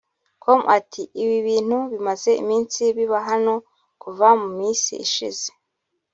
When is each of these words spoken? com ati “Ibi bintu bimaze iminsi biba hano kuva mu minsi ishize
com 0.43 0.59
ati 0.77 1.01
“Ibi 1.23 1.37
bintu 1.47 1.77
bimaze 1.91 2.29
iminsi 2.41 2.81
biba 2.97 3.19
hano 3.29 3.53
kuva 4.01 4.27
mu 4.41 4.47
minsi 4.59 4.91
ishize 5.05 5.47